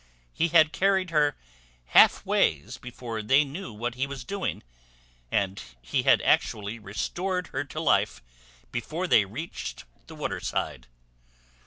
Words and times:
He 0.33 0.47
had 0.47 0.73
carried 0.73 1.11
her 1.11 1.37
half 1.85 2.25
ways 2.25 2.79
before 2.79 3.21
they 3.21 3.43
knew 3.43 3.71
what 3.71 3.93
he 3.93 4.07
was 4.07 4.23
doing, 4.23 4.63
and 5.31 5.61
he 5.79 6.01
had 6.01 6.23
actually 6.23 6.79
restored 6.79 7.49
her 7.49 7.63
to 7.65 7.79
life 7.79 8.19
before 8.71 9.05
they 9.05 9.25
reached 9.25 9.85
the 10.07 10.15
waterside. 10.15 10.87